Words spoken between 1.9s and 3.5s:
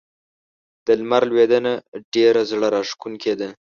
ډېره زړه راښکونکې ده.